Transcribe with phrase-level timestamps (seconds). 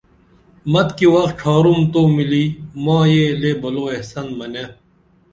[0.71, 2.45] متِکی وخ ڇھارتُھم تو ملی
[2.83, 4.65] ماں یہ لے بلو احسن منے